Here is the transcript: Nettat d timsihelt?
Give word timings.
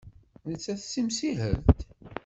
Nettat 0.49 0.81
d 0.83 0.89
timsihelt? 0.91 1.79